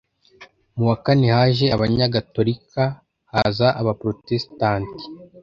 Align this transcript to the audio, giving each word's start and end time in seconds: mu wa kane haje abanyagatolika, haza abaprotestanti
mu 0.75 0.83
wa 0.89 0.97
kane 1.05 1.27
haje 1.35 1.65
abanyagatolika, 1.75 2.83
haza 3.31 3.67
abaprotestanti 3.81 5.03